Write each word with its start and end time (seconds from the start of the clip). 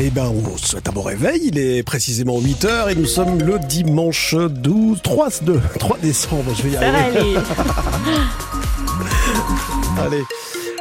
Eh 0.00 0.10
ben, 0.10 0.26
on 0.26 0.40
vous 0.40 0.58
souhaite 0.58 0.88
un 0.88 0.92
bon 0.92 1.02
réveil. 1.02 1.40
Il 1.46 1.58
est 1.58 1.82
précisément 1.82 2.38
8 2.38 2.64
h 2.66 2.92
et 2.92 2.94
nous 2.94 3.06
sommes 3.06 3.42
le 3.42 3.58
dimanche 3.58 4.36
12, 4.36 5.02
3, 5.02 5.28
2, 5.42 5.60
3 5.80 5.98
décembre. 5.98 6.54
Je 6.56 6.62
vais 6.62 6.70
y 6.70 6.76
arriver. 6.76 7.36
Allez. 10.00 10.22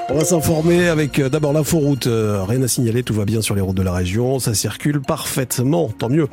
On 0.09 0.13
va 0.13 0.23
s'informer 0.23 0.87
avec 0.87 1.19
euh, 1.19 1.27
d'abord 1.27 1.51
l'inforoute. 1.51 2.07
Euh, 2.07 2.41
rien 2.47 2.61
à 2.61 2.69
signaler, 2.69 3.03
tout 3.03 3.13
va 3.13 3.25
bien 3.25 3.41
sur 3.41 3.55
les 3.55 3.61
routes 3.61 3.75
de 3.75 3.81
la 3.81 3.91
région. 3.91 4.39
Ça 4.39 4.53
circule 4.53 5.01
parfaitement, 5.01 5.89
tant 5.89 6.07
mieux. 6.07 6.29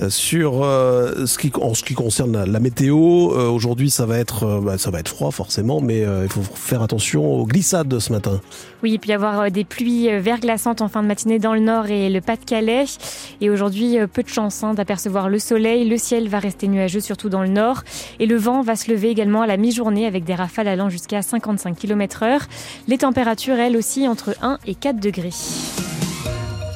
Euh, 0.00 0.08
sur 0.08 0.62
ce 0.62 1.36
qui, 1.36 1.52
en 1.60 1.74
ce 1.74 1.84
qui 1.84 1.92
concerne 1.92 2.44
la, 2.44 2.60
météo, 2.60 2.96
aujourd'hui 2.96 3.90
ça 3.90 4.06
va 4.06 4.18
être, 4.18 4.60
bah, 4.62 4.78
ça 4.78 4.90
va 4.90 5.00
être 5.00 5.08
froid 5.08 5.30
forcément, 5.30 5.80
mais 5.80 6.00
il 6.00 6.28
faut 6.30 6.42
faire 6.42 6.82
attention 6.82 7.24
aux 7.24 7.44
glissades 7.44 7.98
ce 7.98 8.12
matin. 8.12 8.40
Oui, 8.82 8.92
il 8.92 8.98
peut 8.98 9.08
y 9.08 9.12
avoir 9.12 9.50
des 9.50 9.64
pluies 9.64 10.08
verglaçantes 10.20 10.80
en 10.80 10.88
fin 10.88 11.02
de 11.02 11.08
matinée 11.08 11.38
dans 11.38 11.52
le 11.52 11.60
nord 11.60 11.86
et 11.88 12.08
le 12.08 12.20
Pas-de-Calais. 12.20 12.84
Et 13.40 13.50
aujourd'hui, 13.50 13.98
peu 14.12 14.22
de 14.22 14.28
chance 14.28 14.62
hein, 14.62 14.72
d'apercevoir 14.74 15.28
le 15.28 15.38
soleil. 15.38 15.88
Le 15.88 15.98
ciel 15.98 16.28
va 16.28 16.38
rester 16.38 16.68
nuageux, 16.68 17.00
surtout 17.00 17.28
dans 17.28 17.42
le 17.42 17.48
nord. 17.48 17.82
Et 18.18 18.26
le 18.26 18.36
vent 18.36 18.62
va 18.62 18.76
se 18.76 18.90
lever 18.90 19.08
également 19.08 19.42
à 19.42 19.46
la 19.46 19.56
mi-journée 19.56 20.06
avec 20.06 20.24
des 20.24 20.34
rafales 20.34 20.68
allant 20.68 20.88
jusqu'à 20.88 21.22
55 21.22 21.76
km 21.76 22.22
heure. 22.22 22.42
Les 22.88 22.96
température, 23.10 23.58
elle 23.58 23.76
aussi, 23.76 24.06
entre 24.06 24.36
1 24.40 24.58
et 24.68 24.76
4 24.76 25.00
degrés. 25.00 25.32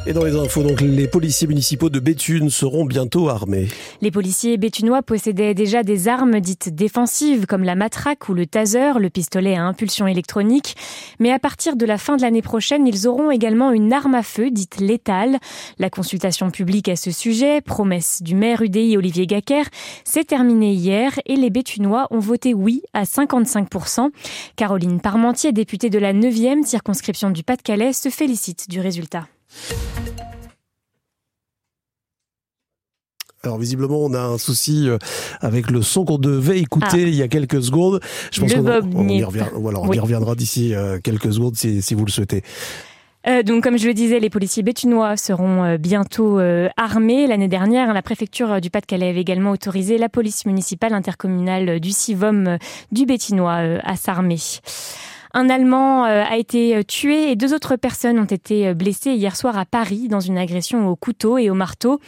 Et 0.07 0.13
dans 0.13 0.25
les 0.25 0.37
infos, 0.37 0.63
donc, 0.63 0.83
les 0.83 1.09
policiers 1.09 1.47
municipaux 1.47 1.89
de 1.89 1.99
Béthune 1.99 2.51
seront 2.51 2.85
bientôt 2.85 3.31
armés. 3.31 3.69
Les 4.03 4.11
policiers 4.11 4.59
béthunois 4.59 5.01
possédaient 5.01 5.55
déjà 5.55 5.83
des 5.83 6.09
armes 6.09 6.41
dites 6.41 6.75
défensives, 6.75 7.47
comme 7.47 7.65
la 7.65 7.75
matraque 7.75 8.29
ou 8.29 8.35
le 8.35 8.45
taser, 8.45 8.99
le 8.99 9.09
pistolet 9.09 9.57
à 9.57 9.63
impulsion 9.63 10.07
électronique. 10.07 10.77
Mais 11.21 11.33
à 11.33 11.39
partir 11.39 11.77
de 11.77 11.87
la 11.87 11.97
fin 11.97 12.19
de 12.19 12.23
l'année 12.23 12.43
prochaine, 12.43 12.87
ils 12.87 13.09
auront 13.09 13.31
également 13.31 13.73
une 13.73 13.95
arme 13.95 14.15
à 14.15 14.23
feu 14.23 14.51
dite 14.51 14.79
létale. 14.79 15.39
La 15.79 15.89
consultation 15.89 16.51
publique 16.51 16.91
à 16.91 16.97
ce 16.97 17.11
sujet, 17.11 17.63
promesse 17.63 18.23
du 18.23 18.35
maire 18.35 18.61
UDI 18.61 18.99
Olivier 18.99 19.27
Gacker, 19.27 19.65
s'est 20.05 20.25
terminée 20.25 20.75
hier 20.75 21.19
et 21.25 21.37
les 21.37 21.49
béthunois 21.49 22.09
ont 22.11 22.19
voté 22.19 22.53
oui 22.53 22.83
à 22.93 23.05
55%. 23.05 24.11
Caroline 24.57 25.01
Parmentier, 25.01 25.53
députée 25.53 25.89
de 25.89 25.99
la 25.99 26.13
9e 26.13 26.63
circonscription 26.67 27.31
du 27.31 27.43
Pas-de-Calais, 27.43 27.95
se 27.95 28.11
félicite 28.11 28.69
du 28.69 28.81
résultat. 28.81 29.29
Alors 33.45 33.59
visiblement, 33.59 33.99
on 33.99 34.15
a 34.15 34.21
un 34.21 34.39
souci 34.39 34.89
euh, 34.89 34.97
avec 35.41 35.71
le 35.71 35.83
son 35.83 36.05
qu'on 36.05 36.19
devait 36.19 36.59
écouter 36.61 36.87
ah. 36.93 36.99
il 36.99 37.15
y 37.15 37.23
a 37.23 37.29
quelques 37.29 37.63
secondes. 37.63 38.01
Je 38.33 38.41
pense 38.41 38.55
qu'on 38.55 39.09
y, 39.09 39.23
reviendra 39.23 40.35
d'ici 40.35 40.75
euh, 40.75 40.99
quelques 41.03 41.33
secondes 41.33 41.55
si, 41.55 41.95
vous 41.95 42.07
le 42.07 42.11
souhaitez. 42.11 42.43
Euh, 43.27 43.43
donc, 43.43 43.63
comme 43.63 43.79
je 43.79 43.87
le 43.87 43.95
disais, 43.95 44.19
les 44.19 44.31
policiers 44.31 44.63
béthunois 44.63 45.17
seront 45.19 45.77
bientôt 45.77 46.39
armés. 46.77 47.27
L'année 47.27 47.49
dernière, 47.49 47.93
la 47.93 48.03
préfecture 48.03 48.63
du 48.63 48.71
Pas-de-Calais 48.71 49.11
avait 49.11 49.21
également 49.21 49.51
autorisé 49.51 49.99
la 49.99 50.09
police 50.09 50.47
municipale 50.47 50.95
intercommunale 50.95 51.81
du 51.81 51.91
Sivom 51.91 52.59
du 52.93 53.05
Bétinois 53.05 53.79
à 53.83 53.97
s'armer. 53.97 54.39
Un 55.37 55.51
Allemand 55.51 56.05
euh, 56.05 56.23
a 56.23 56.37
été 56.37 56.77
euh, 56.77 56.85
tué 56.85 57.33
et 57.33 57.35
deux 57.35 57.55
autres 57.55 57.75
personnes 57.75 58.21
ont 58.21 58.25
été 58.25 58.69
euh, 58.69 58.75
blessées 58.75 59.15
hier 59.15 59.35
soir 59.35 59.59
à 59.59 59.65
Paris 59.65 60.07
dans 60.07 60.21
une 60.21 60.39
agression 60.39 60.87
au 60.87 60.95
couteau 60.95 61.39
et 61.39 61.51
au 61.51 61.55
marteau. 61.55 61.99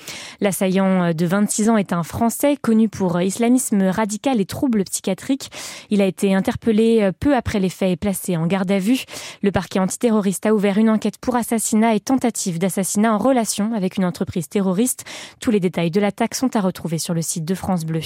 L'assaillant 0.40 1.12
de 1.12 1.26
26 1.26 1.70
ans 1.70 1.76
est 1.76 1.92
un 1.92 2.04
Français 2.04 2.56
connu 2.56 2.88
pour 2.88 3.20
islamisme 3.20 3.82
radical 3.82 4.40
et 4.40 4.44
troubles 4.44 4.84
psychiatriques. 4.84 5.50
Il 5.90 6.02
a 6.02 6.06
été 6.06 6.34
interpellé 6.34 7.10
peu 7.18 7.34
après 7.34 7.58
les 7.58 7.68
faits 7.68 7.90
et 7.90 7.96
placé 7.96 8.36
en 8.36 8.46
garde 8.46 8.70
à 8.70 8.78
vue. 8.78 9.02
Le 9.42 9.50
parquet 9.50 9.80
antiterroriste 9.80 10.46
a 10.46 10.54
ouvert 10.54 10.78
une 10.78 10.90
enquête 10.90 11.18
pour 11.18 11.34
assassinat 11.34 11.96
et 11.96 12.00
tentative 12.00 12.60
d'assassinat 12.60 13.12
en 13.12 13.18
relation 13.18 13.72
avec 13.74 13.96
une 13.96 14.04
entreprise 14.04 14.48
terroriste. 14.48 15.04
Tous 15.40 15.50
les 15.50 15.58
détails 15.58 15.90
de 15.90 16.00
l'attaque 16.00 16.36
sont 16.36 16.54
à 16.54 16.60
retrouver 16.60 16.98
sur 16.98 17.14
le 17.14 17.22
site 17.22 17.44
de 17.44 17.54
France 17.56 17.84
Bleu. 17.84 18.02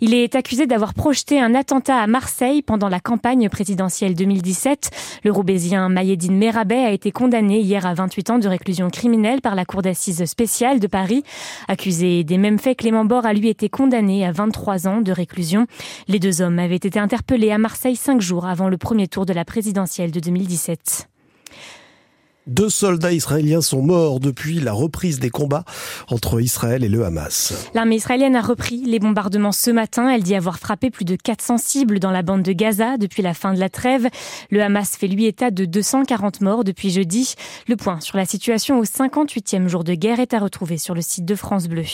Il 0.00 0.14
est 0.14 0.36
accusé 0.36 0.68
d'avoir 0.68 0.94
projeté 0.94 1.40
un 1.40 1.56
attentat 1.56 1.96
à 1.96 2.06
Marseille 2.06 2.62
pendant 2.62 2.88
la 2.88 3.00
campagne 3.00 3.48
présidentielle 3.48 4.14
2017. 4.18 4.90
Le 5.24 5.32
Roubaisien 5.32 5.88
Mayedine 5.88 6.36
Merabet 6.36 6.84
a 6.84 6.90
été 6.90 7.12
condamné 7.12 7.60
hier 7.60 7.86
à 7.86 7.94
28 7.94 8.30
ans 8.30 8.38
de 8.38 8.48
réclusion 8.48 8.90
criminelle 8.90 9.40
par 9.40 9.54
la 9.54 9.64
Cour 9.64 9.82
d'assises 9.82 10.24
spéciale 10.26 10.80
de 10.80 10.86
Paris. 10.86 11.22
Accusé 11.68 12.24
des 12.24 12.36
mêmes 12.36 12.58
faits, 12.58 12.78
Clément 12.78 13.04
Bord 13.04 13.24
a 13.24 13.32
lui 13.32 13.48
été 13.48 13.68
condamné 13.68 14.26
à 14.26 14.32
23 14.32 14.88
ans 14.88 15.00
de 15.00 15.12
réclusion. 15.12 15.66
Les 16.08 16.18
deux 16.18 16.42
hommes 16.42 16.58
avaient 16.58 16.76
été 16.76 16.98
interpellés 16.98 17.52
à 17.52 17.58
Marseille 17.58 17.96
cinq 17.96 18.20
jours 18.20 18.46
avant 18.46 18.68
le 18.68 18.76
premier 18.76 19.08
tour 19.08 19.24
de 19.24 19.32
la 19.32 19.44
présidentielle 19.44 20.10
de 20.10 20.20
2017. 20.20 21.08
Deux 22.48 22.70
soldats 22.70 23.12
israéliens 23.12 23.60
sont 23.60 23.82
morts 23.82 24.20
depuis 24.20 24.58
la 24.58 24.72
reprise 24.72 25.20
des 25.20 25.28
combats 25.28 25.64
entre 26.08 26.40
Israël 26.40 26.82
et 26.82 26.88
le 26.88 27.04
Hamas. 27.04 27.52
L'armée 27.74 27.96
israélienne 27.96 28.34
a 28.36 28.40
repris 28.40 28.78
les 28.86 28.98
bombardements 28.98 29.52
ce 29.52 29.70
matin. 29.70 30.08
Elle 30.08 30.22
dit 30.22 30.34
avoir 30.34 30.58
frappé 30.58 30.88
plus 30.88 31.04
de 31.04 31.14
400 31.14 31.58
cibles 31.58 32.00
dans 32.00 32.10
la 32.10 32.22
bande 32.22 32.42
de 32.42 32.52
Gaza 32.52 32.96
depuis 32.96 33.20
la 33.20 33.34
fin 33.34 33.52
de 33.52 33.60
la 33.60 33.68
trêve. 33.68 34.08
Le 34.50 34.62
Hamas 34.62 34.96
fait 34.96 35.08
lui 35.08 35.26
état 35.26 35.50
de 35.50 35.66
240 35.66 36.40
morts 36.40 36.64
depuis 36.64 36.88
jeudi. 36.88 37.34
Le 37.68 37.76
point 37.76 38.00
sur 38.00 38.16
la 38.16 38.24
situation 38.24 38.78
au 38.78 38.84
58e 38.84 39.68
jour 39.68 39.84
de 39.84 39.92
guerre 39.92 40.18
est 40.18 40.32
à 40.32 40.38
retrouver 40.38 40.78
sur 40.78 40.94
le 40.94 41.02
site 41.02 41.26
de 41.26 41.34
France 41.34 41.68
Bleu. 41.68 41.84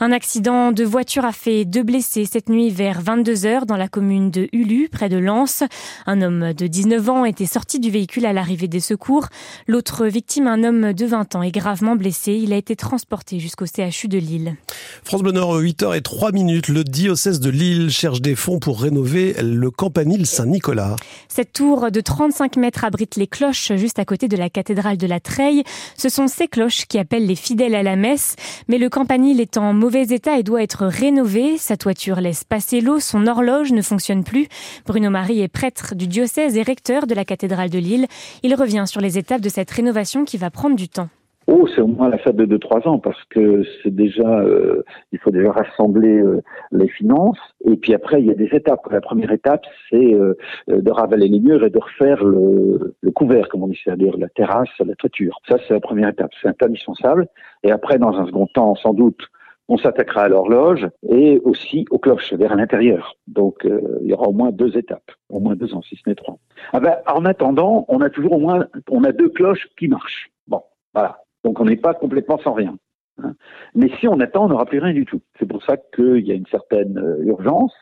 Un 0.00 0.10
accident 0.10 0.72
de 0.72 0.82
voiture 0.82 1.24
a 1.24 1.30
fait 1.30 1.64
deux 1.64 1.84
blessés 1.84 2.24
cette 2.24 2.48
nuit 2.48 2.70
vers 2.70 3.00
22 3.00 3.46
heures 3.46 3.64
dans 3.64 3.76
la 3.76 3.86
commune 3.86 4.28
de 4.28 4.48
Ulu, 4.52 4.88
près 4.90 5.08
de 5.08 5.18
Lens. 5.18 5.62
Un 6.06 6.20
homme 6.20 6.52
de 6.52 6.66
19 6.66 7.10
ans 7.10 7.24
était 7.24 7.46
sorti 7.46 7.78
du 7.78 7.90
véhicule 7.90 8.26
à 8.26 8.32
l'arrivée 8.32 8.66
des 8.66 8.80
secours. 8.80 9.28
L'autre 9.68 10.06
victime, 10.06 10.48
un 10.48 10.64
homme 10.64 10.92
de 10.92 11.06
20 11.06 11.36
ans, 11.36 11.42
est 11.42 11.52
gravement 11.52 11.94
blessé. 11.94 12.32
Il 12.32 12.52
a 12.52 12.56
été 12.56 12.74
transporté 12.74 13.38
jusqu'au 13.38 13.66
CHU 13.66 14.08
de 14.08 14.18
Lille. 14.18 14.56
France 15.04 15.22
Bleu 15.22 15.32
8h 15.32 15.96
et 15.96 16.02
3 16.02 16.32
minutes. 16.32 16.68
Le 16.68 16.82
diocèse 16.82 17.38
de 17.38 17.50
Lille 17.50 17.90
cherche 17.90 18.20
des 18.20 18.34
fonds 18.34 18.58
pour 18.58 18.80
rénover 18.80 19.34
le 19.40 19.70
campanile 19.70 20.26
Saint-Nicolas. 20.26 20.96
Cette 21.28 21.52
tour 21.52 21.92
de 21.92 22.00
35 22.00 22.56
mètres 22.56 22.84
abrite 22.84 23.14
les 23.14 23.28
cloches 23.28 23.72
juste 23.76 24.00
à 24.00 24.04
côté 24.04 24.26
de 24.26 24.36
la 24.36 24.50
cathédrale 24.50 24.96
de 24.96 25.06
la 25.06 25.20
Treille. 25.20 25.62
Ce 25.96 26.08
sont 26.08 26.26
ces 26.26 26.48
cloches 26.48 26.86
qui 26.86 26.98
appellent 26.98 27.26
les 27.26 27.36
fidèles 27.36 27.76
à 27.76 27.84
la 27.84 27.94
messe. 27.94 28.34
Mais 28.66 28.78
le 28.78 28.88
campanile 28.88 29.40
est 29.40 29.56
en 29.56 29.83
mauvais 29.84 30.14
état 30.14 30.38
et 30.38 30.42
doit 30.42 30.62
être 30.62 30.86
rénové. 30.86 31.58
Sa 31.58 31.76
toiture 31.76 32.16
laisse 32.16 32.42
passer 32.42 32.80
l'eau, 32.80 33.00
son 33.00 33.26
horloge 33.26 33.70
ne 33.70 33.82
fonctionne 33.82 34.24
plus. 34.24 34.48
Bruno 34.86 35.10
Marie 35.10 35.42
est 35.42 35.52
prêtre 35.52 35.94
du 35.94 36.06
diocèse 36.06 36.56
et 36.56 36.62
recteur 36.62 37.06
de 37.06 37.14
la 37.14 37.26
cathédrale 37.26 37.68
de 37.68 37.78
Lille. 37.78 38.06
Il 38.42 38.54
revient 38.54 38.84
sur 38.86 39.02
les 39.02 39.18
étapes 39.18 39.42
de 39.42 39.50
cette 39.50 39.70
rénovation 39.70 40.24
qui 40.24 40.38
va 40.38 40.48
prendre 40.48 40.74
du 40.74 40.88
temps. 40.88 41.10
Oh, 41.48 41.68
c'est 41.74 41.82
au 41.82 41.86
moins 41.86 42.08
l'affaire 42.08 42.32
de 42.32 42.46
2-3 42.46 42.88
ans 42.88 42.98
parce 42.98 43.22
que 43.24 43.62
c'est 43.82 43.94
déjà, 43.94 44.40
euh, 44.40 44.82
il 45.12 45.18
faut 45.18 45.30
déjà 45.30 45.52
rassembler 45.52 46.16
euh, 46.16 46.40
les 46.72 46.88
finances. 46.88 47.36
Et 47.66 47.76
puis 47.76 47.92
après, 47.92 48.22
il 48.22 48.26
y 48.26 48.30
a 48.30 48.34
des 48.34 48.48
étapes. 48.54 48.88
La 48.90 49.02
première 49.02 49.32
étape, 49.32 49.66
c'est 49.90 50.14
euh, 50.14 50.32
de 50.66 50.90
ravaler 50.90 51.28
les 51.28 51.40
murs 51.40 51.62
et 51.62 51.68
de 51.68 51.78
refaire 51.78 52.24
le 52.24 53.10
couvert, 53.14 53.50
comme 53.50 53.64
on 53.64 53.68
dit, 53.68 53.78
c'est-à-dire 53.84 54.16
la 54.16 54.30
terrasse, 54.30 54.70
la 54.82 54.94
toiture. 54.94 55.38
Ça, 55.46 55.58
c'est 55.68 55.74
la 55.74 55.80
première 55.80 56.08
étape. 56.08 56.30
C'est 56.42 56.62
indispensable. 56.62 57.26
Et 57.62 57.70
après, 57.70 57.98
dans 57.98 58.16
un 58.16 58.24
second 58.24 58.46
temps, 58.46 58.74
sans 58.76 58.94
doute, 58.94 59.20
on 59.68 59.76
s'attaquera 59.76 60.22
à 60.22 60.28
l'horloge 60.28 60.88
et 61.08 61.40
aussi 61.44 61.86
aux 61.90 61.98
cloches 61.98 62.32
vers 62.34 62.54
l'intérieur. 62.56 63.14
Donc 63.26 63.64
euh, 63.64 63.98
il 64.02 64.08
y 64.08 64.12
aura 64.12 64.28
au 64.28 64.32
moins 64.32 64.50
deux 64.50 64.76
étapes, 64.76 65.10
au 65.28 65.40
moins 65.40 65.56
deux 65.56 65.74
ans, 65.74 65.82
si 65.82 65.96
ce 65.96 66.08
n'est 66.08 66.14
trois. 66.14 66.38
Ah 66.72 66.80
ben, 66.80 66.96
en 67.06 67.24
attendant, 67.24 67.84
on 67.88 68.00
a 68.00 68.10
toujours 68.10 68.32
au 68.32 68.38
moins 68.38 68.66
on 68.90 69.04
a 69.04 69.12
deux 69.12 69.28
cloches 69.30 69.68
qui 69.78 69.88
marchent. 69.88 70.30
Bon, 70.46 70.62
voilà. 70.92 71.20
Donc 71.44 71.60
on 71.60 71.64
n'est 71.64 71.76
pas 71.76 71.94
complètement 71.94 72.38
sans 72.38 72.52
rien. 72.52 72.76
Hein. 73.22 73.34
Mais 73.74 73.90
si 74.00 74.08
on 74.08 74.20
attend, 74.20 74.44
on 74.44 74.48
n'aura 74.48 74.66
plus 74.66 74.80
rien 74.80 74.92
du 74.92 75.04
tout. 75.04 75.20
C'est 75.38 75.46
pour 75.46 75.62
ça 75.62 75.76
qu'il 75.76 76.26
y 76.26 76.32
a 76.32 76.34
une 76.34 76.46
certaine 76.46 76.98
euh, 76.98 77.24
urgence. 77.24 77.74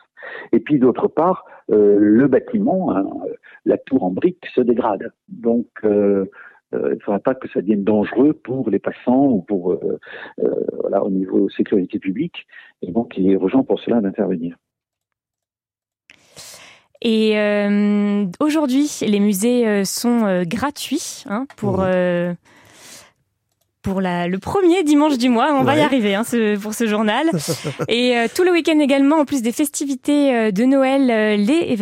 Et 0.53 0.61
puis 0.61 0.79
d'autre 0.79 1.09
part, 1.09 1.43
euh, 1.69 1.97
le 1.99 2.27
bâtiment, 2.27 2.95
hein, 2.95 3.05
la 3.65 3.77
tour 3.77 4.03
en 4.05 4.11
briques 4.11 4.45
se 4.55 4.61
dégrade. 4.61 5.11
Donc 5.27 5.67
il 6.73 6.95
ne 6.95 6.99
faudra 6.99 7.19
pas 7.19 7.35
que 7.35 7.47
ça 7.49 7.61
devienne 7.61 7.83
dangereux 7.83 8.33
pour 8.33 8.69
les 8.69 8.79
passants 8.79 9.25
ou 9.25 9.41
pour 9.41 9.73
euh, 9.73 9.99
euh, 10.39 10.49
voilà, 10.81 11.03
au 11.03 11.09
niveau 11.09 11.49
sécurité 11.49 11.99
publique. 11.99 12.47
Et 12.81 12.91
donc, 12.91 13.17
il 13.17 13.29
est 13.29 13.33
urgent 13.33 13.63
pour 13.63 13.79
cela 13.79 14.01
d'intervenir. 14.01 14.55
Et 17.05 17.35
aujourd'hui, 18.39 18.89
les 19.05 19.19
musées 19.19 19.83
sont 19.83 20.43
gratuits 20.45 21.25
hein, 21.27 21.45
pour 21.57 21.79
mmh 21.79 22.35
pour 23.83 24.01
la, 24.01 24.27
le 24.27 24.39
premier 24.39 24.83
dimanche 24.83 25.17
du 25.17 25.29
mois. 25.29 25.53
On 25.53 25.63
va 25.63 25.75
y 25.75 25.81
arriver 25.81 26.15
hein, 26.15 26.23
ce, 26.23 26.57
pour 26.57 26.73
ce 26.73 26.87
journal. 26.87 27.27
Et 27.89 28.17
euh, 28.17 28.27
tout 28.33 28.43
le 28.43 28.51
week-end 28.51 28.79
également, 28.79 29.17
en 29.17 29.25
plus 29.25 29.41
des 29.41 29.51
festivités 29.51 30.33
euh, 30.33 30.51
de 30.51 30.63
Noël, 30.63 31.11
euh, 31.11 31.35
les 31.35 31.77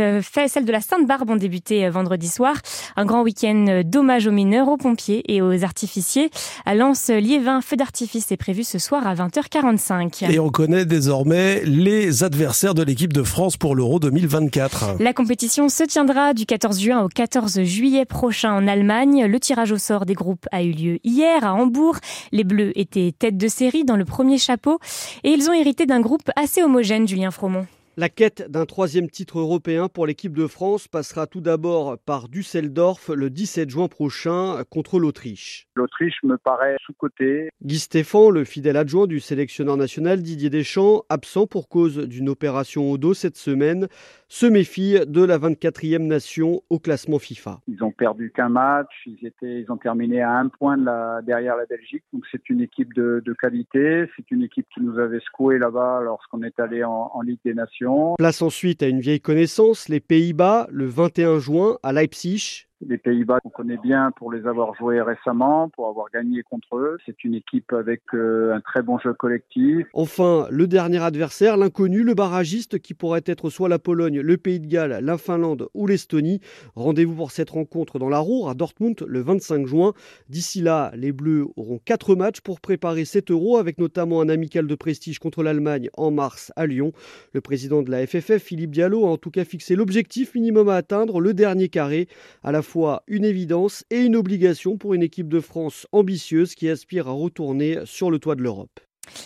celles 0.48 0.66
de 0.66 0.72
la 0.72 0.82
Sainte-Barbe 0.82 1.30
ont 1.30 1.36
débuté 1.36 1.88
vendredi 1.90 2.28
soir. 2.28 2.56
Un 2.96 3.06
grand 3.06 3.22
week-end 3.22 3.84
d'hommage 3.86 4.28
aux 4.28 4.32
mineurs, 4.32 4.68
aux 4.68 4.78
pompiers 4.78 5.24
et 5.34 5.42
aux 5.42 5.64
artificiers. 5.64 6.32
À 6.66 6.74
Lens, 6.74 7.10
Liévin, 7.10 7.62
feu 7.62 7.76
d'artifice 7.76 8.32
est 8.32 8.38
prévu 8.38 8.64
ce 8.64 8.80
soir 8.80 9.06
à 9.06 9.14
20h45. 9.14 10.32
Et 10.32 10.40
on 10.40 10.50
connaît 10.50 10.86
désormais 10.86 11.62
les 11.64 12.24
adversaires 12.24 12.74
de 12.74 12.84
l'équipe 12.84 13.14
de 13.14 13.24
France 13.24 13.58
pour 13.58 13.76
l'Euro 13.76 14.00
2024. 14.00 14.96
La 15.00 15.14
compétition 15.14 15.70
se 15.70 15.84
tiendra 15.84 16.34
du 16.34 16.48
14 16.48 16.82
juin 16.82 17.04
au 17.04 17.08
14 17.08 17.62
juillet 17.62 18.06
prochain 18.06 18.54
en 18.54 18.68
Allemagne. 18.68 19.26
Le 19.26 19.40
tirage 19.40 19.72
au 19.72 19.78
sort 19.78 20.08
des 20.08 20.16
groupes 20.16 20.48
a 20.52 20.64
eu 20.64 20.72
lieu 20.72 21.00
hier 21.04 21.46
à 21.46 21.54
Hambourg 21.54 21.91
tour. 21.92 22.00
Les 22.32 22.44
Bleus 22.44 22.72
étaient 22.76 23.14
tête 23.18 23.38
de 23.38 23.48
série 23.48 23.84
dans 23.84 23.98
le 23.98 24.06
premier 24.06 24.38
chapeau 24.38 24.80
et 25.24 25.30
ils 25.30 25.50
ont 25.50 25.54
hérité 25.54 25.86
d'un 25.86 26.02
groupe 26.02 26.30
assez 26.36 26.64
homogène, 26.64 27.08
Julien 27.08 27.32
Fromont. 27.32 27.68
La 27.98 28.08
quête 28.08 28.50
d'un 28.50 28.66
troisième 28.66 29.10
titre 29.10 29.40
européen 29.40 29.90
pour 29.90 30.08
l'équipe 30.08 30.34
de 30.34 30.48
France 30.48 30.88
passera 30.88 31.28
tout 31.28 31.42
d'abord 31.42 31.98
par 31.98 32.30
Düsseldorf 32.30 33.10
le 33.10 33.30
17 33.30 33.70
juin 33.70 33.90
prochain 33.90 34.64
contre 34.70 34.98
l'Autriche. 34.98 35.68
L'Autriche 35.76 36.16
me 36.24 36.38
paraît 36.38 36.78
sous-cotée. 36.86 37.50
Guy 37.62 37.80
Stéphane, 37.80 38.30
le 38.30 38.46
fidèle 38.46 38.78
adjoint 38.78 39.08
du 39.08 39.20
sélectionneur 39.20 39.76
national 39.76 40.22
Didier 40.22 40.50
Deschamps, 40.50 41.04
absent 41.10 41.48
pour 41.48 41.68
cause 41.68 41.98
d'une 41.98 42.30
opération 42.30 42.90
au 42.90 42.98
dos 42.98 43.14
cette 43.14 43.38
semaine, 43.38 43.90
se 44.32 44.46
méfie 44.46 44.96
de 45.06 45.26
la 45.26 45.38
24e 45.38 46.08
nation 46.08 46.62
au 46.70 46.80
classement 46.80 47.20
FIFA. 47.20 47.60
Ils 47.68 47.84
ont 47.84 47.92
perdu 47.92 48.32
qu'un 48.34 48.48
match, 48.48 48.88
ils, 49.06 49.28
étaient, 49.28 49.60
ils 49.60 49.70
ont 49.70 49.76
terminé 49.76 50.22
à 50.22 50.38
un 50.38 50.48
point 50.48 50.78
de 50.78 50.86
la, 50.86 51.20
derrière 51.22 51.58
la 51.58 51.66
Belgique, 51.66 52.06
donc 52.14 52.24
c'est 52.32 52.50
une 52.50 52.62
équipe 52.62 52.94
de, 52.94 53.22
de 53.26 53.34
qualité, 53.34 54.10
c'est 54.16 54.32
une 54.32 54.44
équipe 54.44 54.66
qui 54.74 54.80
nous 54.80 54.98
avait 55.00 55.20
secoué 55.20 55.60
là-bas 55.60 56.00
lorsqu'on 56.06 56.44
est 56.44 56.58
allé 56.62 56.82
en, 56.86 57.12
en 57.14 57.22
Ligue 57.22 57.42
des 57.44 57.54
Nations. 57.54 58.16
Place 58.18 58.42
ensuite 58.42 58.82
à 58.82 58.88
une 58.88 59.02
vieille 59.02 59.20
connaissance, 59.20 59.90
les 59.90 60.00
Pays-Bas, 60.00 60.68
le 60.72 60.86
21 60.86 61.40
juin 61.40 61.78
à 61.84 61.92
Leipzig 61.92 62.68
les 62.88 62.98
Pays-Bas, 62.98 63.40
on 63.44 63.50
connaît 63.50 63.78
bien 63.78 64.12
pour 64.16 64.32
les 64.32 64.46
avoir 64.48 64.76
joués 64.76 65.02
récemment, 65.02 65.70
pour 65.70 65.88
avoir 65.88 66.08
gagné 66.14 66.44
contre 66.44 66.78
eux. 66.78 66.98
C'est 67.06 67.24
une 67.24 67.36
équipe 67.36 67.74
avec 67.74 68.02
euh, 68.14 68.54
un 68.56 68.62
très 68.62 68.82
bon 68.82 68.98
jeu 69.00 69.14
collectif. 69.14 69.88
Enfin, 69.94 70.48
le 70.50 70.68
dernier 70.68 71.02
adversaire, 71.02 71.58
l'inconnu, 71.58 72.04
le 72.04 72.14
barragiste 72.14 72.80
qui 72.80 72.94
pourrait 72.94 73.24
être 73.26 73.50
soit 73.50 73.70
la 73.70 73.80
Pologne, 73.80 74.20
le 74.20 74.38
Pays 74.38 74.60
de 74.60 74.68
Galles, 74.68 75.00
la 75.04 75.18
Finlande 75.18 75.68
ou 75.74 75.88
l'Estonie. 75.88 76.42
Rendez-vous 76.76 77.16
pour 77.16 77.32
cette 77.32 77.50
rencontre 77.50 78.00
dans 78.00 78.10
la 78.10 78.20
Roure 78.20 78.50
à 78.50 78.54
Dortmund 78.54 79.04
le 79.08 79.22
25 79.22 79.66
juin. 79.66 79.94
D'ici 80.30 80.62
là, 80.62 80.92
les 80.96 81.12
Bleus 81.12 81.48
auront 81.56 81.80
quatre 81.84 82.16
matchs 82.16 82.42
pour 82.42 82.62
préparer 82.62 83.06
cet 83.06 83.32
euro 83.32 83.58
avec 83.58 83.78
notamment 83.78 84.22
un 84.22 84.30
amical 84.30 84.68
de 84.68 84.76
prestige 84.76 85.20
contre 85.20 85.44
l'Allemagne 85.44 85.90
en 85.96 86.12
mars 86.12 86.52
à 86.56 86.66
Lyon. 86.66 86.92
Le 87.34 87.42
président 87.42 87.82
de 87.82 87.92
la 87.92 88.06
FFF, 88.06 88.38
Philippe 88.38 88.72
Diallo, 88.72 89.06
a 89.06 89.10
en 89.10 89.18
tout 89.18 89.32
cas 89.32 89.46
fixé 89.46 89.76
l'objectif 89.76 90.36
minimum 90.36 90.70
à 90.70 90.76
atteindre, 90.76 91.20
le 91.20 91.34
dernier 91.34 91.70
carré, 91.70 92.08
à 92.44 92.52
la 92.52 92.62
une 93.08 93.26
évidence 93.26 93.84
et 93.90 94.02
une 94.02 94.16
obligation 94.16 94.78
pour 94.78 94.94
une 94.94 95.04
équipe 95.04 95.28
de 95.28 95.40
France 95.40 95.88
ambitieuse 95.92 96.56
qui 96.56 96.70
aspire 96.70 97.08
à 97.08 97.12
retourner 97.12 97.80
sur 97.86 98.12
le 98.12 98.20
toit 98.20 98.36
de 98.36 98.44
l'Europe. 98.44 98.80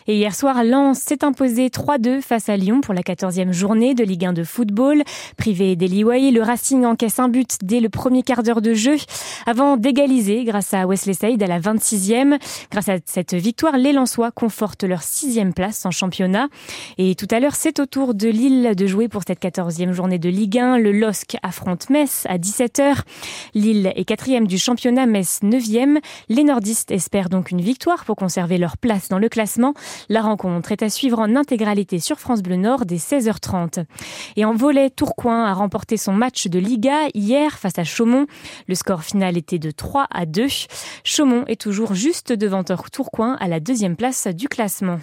Et 0.07 0.18
hier 0.18 0.36
soir, 0.36 0.63
Lens 0.63 1.00
s'est 1.00 1.24
imposé 1.24 1.69
3-2 1.69 2.22
face 2.22 2.50
à 2.50 2.57
Lyon 2.57 2.81
pour 2.81 2.94
la 2.94 3.01
14e 3.01 3.51
journée 3.51 3.95
de 3.95 4.04
Ligue 4.04 4.25
1 4.25 4.33
de 4.33 4.44
football. 4.44 5.01
Privé 5.36 5.75
d'Eliway, 5.75 6.30
le 6.30 6.44
Racing 6.44 6.86
encaisse 6.86 7.18
un 7.18 7.27
but 7.27 7.57
dès 7.63 7.80
le 7.80 7.89
premier 7.89 8.22
quart 8.22 8.44
d'heure 8.44 8.62
de 8.62 8.75
jeu 8.75 8.98
avant 9.48 9.77
d'égaliser 9.77 10.44
grâce 10.44 10.75
à 10.75 10.86
Wesley 10.86 11.13
Said 11.13 11.42
à 11.42 11.48
la 11.48 11.60
26e. 11.60 12.39
Grâce 12.72 12.89
à 12.89 12.98
cette 13.06 13.33
victoire, 13.33 13.77
les 13.77 13.94
Lensois 13.94 14.30
confortent 14.30 14.83
leur 14.83 15.01
sixième 15.01 15.54
place 15.54 15.86
en 15.88 15.92
championnat. 15.92 16.50
Et 17.00 17.16
tout 17.16 17.27
à 17.31 17.39
l'heure, 17.39 17.56
c'est 17.56 17.80
au 17.80 17.88
tour 17.88 18.13
de 18.13 18.27
Lille 18.27 18.75
de 18.75 18.86
jouer 18.86 19.07
pour 19.07 19.24
cette 19.27 19.42
14e 19.42 19.92
journée 19.92 20.19
de 20.19 20.30
Ligue 20.30 20.60
1. 20.60 20.77
Le 20.77 20.92
LOSC 20.92 21.38
affronte 21.42 21.89
Metz 21.89 22.27
à 22.30 22.38
17h. 22.38 23.00
Lille 23.56 23.92
est 23.95 24.06
quatrième 24.06 24.45
du 24.45 24.60
championnat, 24.60 25.07
Metz 25.07 25.39
9e. 25.42 25.98
Les 26.30 26.44
nordistes 26.44 26.92
espèrent 26.92 27.30
donc 27.30 27.50
une 27.50 27.62
victoire 27.62 28.06
pour 28.06 28.16
conserver 28.18 28.60
leur 28.60 28.77
place 28.77 29.10
dans 29.10 29.19
le 29.19 29.30
classement. 29.30 29.64
La 30.09 30.21
rencontre 30.21 30.71
est 30.71 30.83
à 30.83 30.89
suivre 30.89 31.19
en 31.19 31.35
intégralité 31.35 32.00
sur 32.00 32.19
France 32.19 32.41
Bleu 32.41 32.56
Nord 32.56 32.85
dès 32.85 32.97
16h30. 32.97 33.85
Et 34.35 34.45
en 34.45 34.53
volet, 34.53 34.89
Tourcoing 34.89 35.45
a 35.45 35.53
remporté 35.53 35.97
son 35.97 36.13
match 36.13 36.47
de 36.47 36.59
Liga 36.59 37.07
hier 37.13 37.57
face 37.57 37.77
à 37.79 37.83
Chaumont. 37.83 38.27
Le 38.67 38.75
score 38.75 39.03
final 39.03 39.38
était 39.38 39.59
de 39.59 39.71
3 39.71 40.07
à 40.12 40.25
2. 40.25 40.47
Chaumont 41.03 41.45
est 41.47 41.59
toujours 41.59 41.94
juste 41.94 42.31
devant 42.31 42.63
Tourcoing 42.63 43.35
à 43.39 43.47
la 43.47 43.59
deuxième 43.59 43.95
place 43.95 44.27
du 44.27 44.47
classement. 44.47 44.94